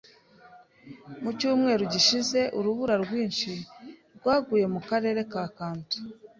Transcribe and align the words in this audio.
Mu 1.23 1.31
cyumweru 1.39 1.83
gishize, 1.93 2.39
urubura 2.57 2.95
rwinshi 3.03 3.51
rwaguye 4.17 4.65
mu 4.73 4.81
karere 4.89 5.19
ka 5.31 5.43
Kanto. 5.57 5.97